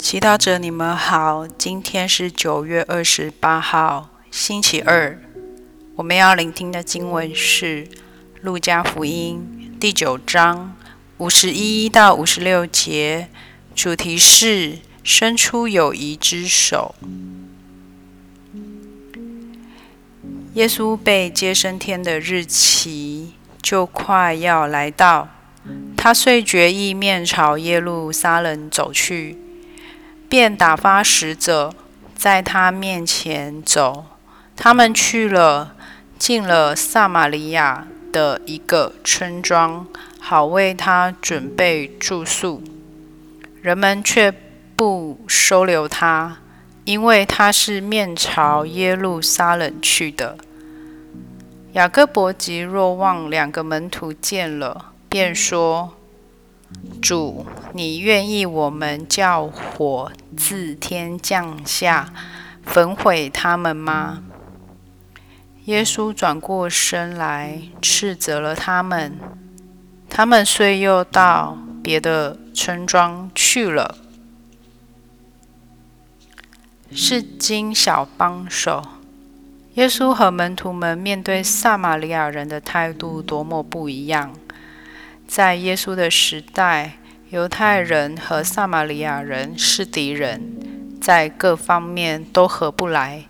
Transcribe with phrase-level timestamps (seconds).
[0.00, 1.46] 祈祷者，你们好。
[1.46, 5.20] 今天是九月二十八号，星期二。
[5.96, 7.84] 我们要聆听的经文是
[8.40, 10.74] 《路加福音》第九章
[11.18, 13.28] 五十一到五十六节，
[13.74, 16.94] 主题是“伸出友谊之手”。
[20.54, 25.28] 耶稣被接升天的日期就快要来到，
[25.94, 29.36] 他遂决意面朝耶路撒冷走去。
[30.30, 31.74] 便打发使者
[32.14, 34.06] 在他面前走，
[34.54, 35.74] 他们去了，
[36.16, 39.88] 进了撒玛利亚的一个村庄，
[40.20, 42.62] 好为他准备住宿。
[43.60, 44.32] 人们却
[44.76, 46.36] 不收留他，
[46.84, 50.38] 因为他是面朝耶路撒冷去的。
[51.72, 55.96] 雅各伯及若望两个门徒见了，便说。
[57.00, 62.12] 主，你愿意我们叫火自天降下，
[62.62, 64.22] 焚毁他们吗？
[65.66, 69.18] 耶稣转过身来，斥责了他们。
[70.08, 73.96] 他们遂又到别的村庄去了。
[76.92, 78.82] 是经小帮手，
[79.74, 84.34] 耶稣和门徒们面对撒玛利亚人的态度多么不一样。
[85.30, 86.94] 在耶稣的时代，
[87.28, 93.26] 犹太人和撒玛利亚人是敌人，在各方面都合不来。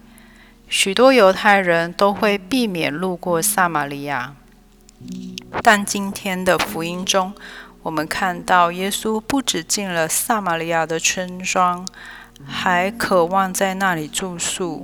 [0.66, 4.34] 许多犹太人都会避免路过撒玛利亚。
[5.62, 7.34] 但今天的福音中，
[7.82, 11.86] 我们看到耶稣不只进了撒玛利亚的村庄，
[12.46, 14.82] 还渴望在那里住宿。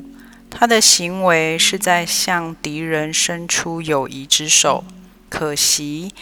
[0.50, 4.84] 他的行为是在向敌人伸出友谊之手。
[5.30, 6.12] 可惜。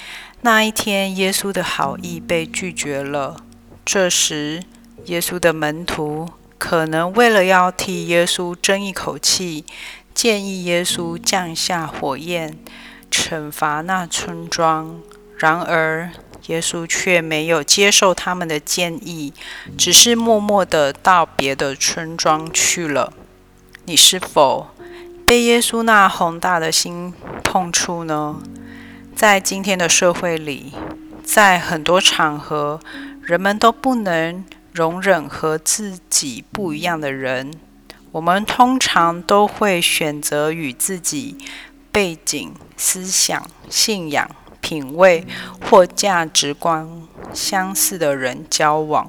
[0.45, 3.39] 那一天，耶稣的好意被拒绝了。
[3.83, 4.63] 这时，
[5.07, 6.29] 耶稣的门徒
[6.59, 9.65] 可能为了要替耶稣争一口气，
[10.13, 12.59] 建议耶稣降下火焰，
[13.11, 15.01] 惩罚那村庄。
[15.39, 16.11] 然而，
[16.49, 19.33] 耶稣却没有接受他们的建议，
[19.79, 23.15] 只是默默地到别的村庄去了。
[23.87, 24.69] 你是否
[25.27, 28.43] 被耶稣那宏大的心碰触呢？
[29.15, 30.73] 在今天的社会里，
[31.23, 32.81] 在很多场合，
[33.23, 37.55] 人们都不能容忍和自己不一样的人。
[38.11, 41.37] 我们通常都会选择与自己
[41.93, 44.29] 背景、思想、信仰、
[44.61, 45.25] 品味
[45.61, 46.89] 或价值观
[47.33, 49.07] 相似的人交往。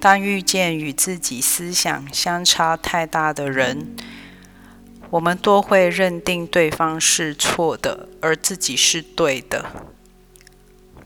[0.00, 3.96] 当遇见与自己思想相差太大的人，
[5.10, 9.64] 我们都会认定对方是错的，而自己是对的。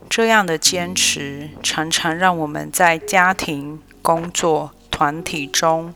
[0.09, 5.93] 这样的坚持常常让我们在家庭、工作、团体中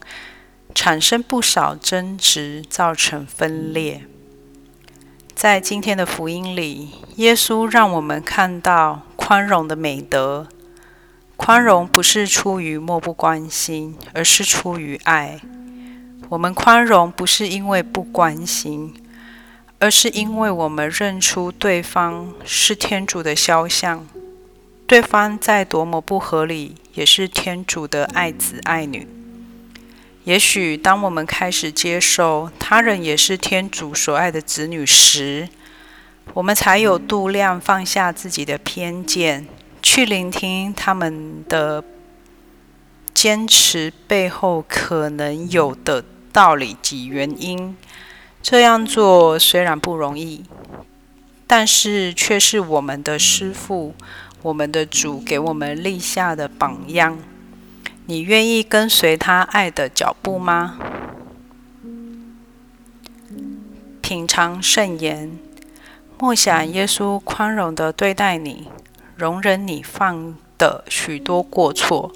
[0.74, 4.06] 产生不少争执，造成分裂。
[5.36, 10.48] 在今天的福音里，耶稣让我们看到宽容的美德。
[11.36, 15.40] 宽容不是出于漠不关心，而是出于爱。
[16.30, 18.94] 我们宽容不是因为不关心，
[19.80, 24.06] 而是因为我们认出对方是天主的肖像，
[24.86, 29.08] 对方再多么不合理，也是天主的爱子爱女。
[30.26, 35.48] 也许当我们开始接受他人也是天主所爱的子女时，
[36.34, 39.48] 我们才有度量放下自己的偏见，
[39.82, 41.82] 去聆听他们的
[43.14, 46.04] 坚持背后可能有的。
[46.38, 47.76] 道理及原因，
[48.44, 50.44] 这样做虽然不容易，
[51.48, 53.96] 但是却是我们的师父、
[54.44, 57.18] 我们的主给我们立下的榜样。
[58.06, 60.78] 你愿意跟随他爱的脚步吗？
[64.00, 65.40] 品尝圣言，
[66.20, 68.68] 默想耶稣宽容地对待你，
[69.16, 72.12] 容忍你犯的许多过错，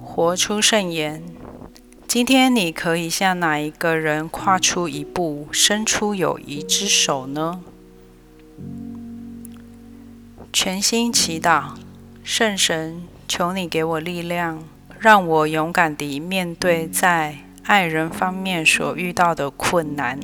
[0.00, 1.20] 活出圣言。
[2.08, 7.60] 今天你可以向哪一个人跨出一步，伸出友谊之手呢？
[10.50, 11.74] 全心祈祷，
[12.24, 14.64] 圣神，求你给我力量，
[14.98, 20.18] 让我勇敢地面对在爱人方面所遇到的困难。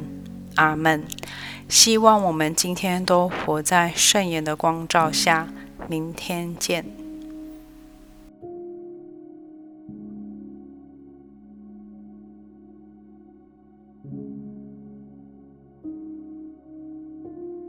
[0.55, 1.05] 阿门。
[1.69, 5.49] 希望我们今天都活在圣言的光照下。
[5.87, 7.04] 明天见。